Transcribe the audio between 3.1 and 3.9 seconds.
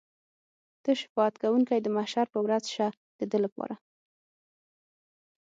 د ده لپاره.